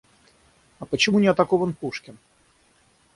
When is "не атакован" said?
1.19-1.75